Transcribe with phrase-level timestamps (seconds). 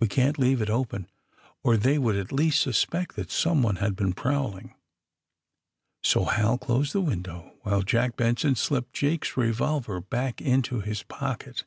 [0.00, 1.08] We can^t leave it open,
[1.64, 4.74] or they would at least sus pect that someone had been prowling."
[6.02, 11.64] So Hal closed the window, while Jack Benson slipped Jake's revolver back into his pocket.